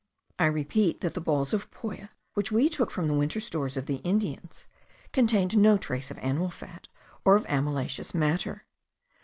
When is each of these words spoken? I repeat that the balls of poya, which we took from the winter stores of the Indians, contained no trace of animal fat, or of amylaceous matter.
I 0.39 0.47
repeat 0.47 1.01
that 1.01 1.13
the 1.13 1.21
balls 1.21 1.53
of 1.53 1.69
poya, 1.69 2.09
which 2.33 2.51
we 2.51 2.69
took 2.69 2.89
from 2.89 3.07
the 3.07 3.13
winter 3.13 3.39
stores 3.39 3.77
of 3.77 3.85
the 3.85 3.97
Indians, 3.97 4.65
contained 5.11 5.55
no 5.55 5.77
trace 5.77 6.09
of 6.09 6.17
animal 6.17 6.49
fat, 6.49 6.87
or 7.23 7.35
of 7.35 7.45
amylaceous 7.45 8.15
matter. 8.15 8.65